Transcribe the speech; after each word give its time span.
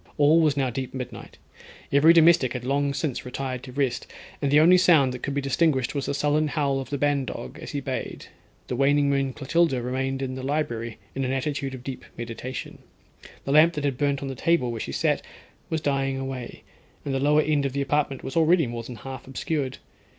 All 0.17 0.41
was 0.41 0.57
now 0.57 0.71
deep 0.71 0.95
midnight; 0.95 1.37
every 1.91 2.11
domestic 2.11 2.53
had 2.53 2.63
long 2.65 2.91
since 2.91 3.23
retired 3.23 3.61
to 3.61 3.71
rest, 3.71 4.07
and 4.41 4.49
the 4.49 4.59
only 4.59 4.79
sound 4.79 5.13
that 5.13 5.21
could 5.21 5.35
be 5.35 5.41
distinguished 5.41 5.93
was 5.93 6.07
the 6.07 6.15
sullen 6.15 6.47
howl 6.47 6.79
of 6.79 6.89
the 6.89 6.97
ban 6.97 7.23
dog 7.25 7.59
as 7.61 7.69
he 7.69 7.81
bayed, 7.81 8.25
the 8.65 8.75
waning 8.75 9.11
moon 9.11 9.31
Clotilda 9.31 9.79
remained 9.79 10.23
in 10.23 10.33
the 10.33 10.41
library 10.41 10.97
in 11.13 11.23
an 11.23 11.31
attitude 11.31 11.75
of 11.75 11.83
deep 11.83 12.03
meditation. 12.17 12.79
The 13.45 13.51
lamp 13.51 13.73
that 13.75 13.97
burnt 13.99 14.23
on 14.23 14.27
the 14.27 14.33
table, 14.33 14.71
where 14.71 14.81
she 14.81 14.91
sat, 14.91 15.21
was 15.69 15.81
dying 15.81 16.17
away, 16.17 16.63
and 17.05 17.13
the 17.13 17.19
lower 17.19 17.43
end 17.43 17.67
of 17.67 17.73
the 17.73 17.81
apartment 17.83 18.23
was 18.23 18.35
already 18.35 18.65
more 18.65 18.81
than 18.81 18.95
half 18.95 19.27
obscured. 19.27 19.77